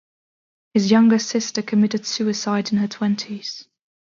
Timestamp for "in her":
2.71-2.87